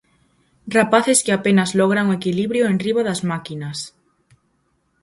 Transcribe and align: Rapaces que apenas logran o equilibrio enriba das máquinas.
Rapaces 0.77 1.21
que 1.25 1.33
apenas 1.35 1.71
logran 1.79 2.05
o 2.09 2.15
equilibrio 2.19 2.63
enriba 2.73 3.01
das 3.07 3.21
máquinas. 3.31 3.77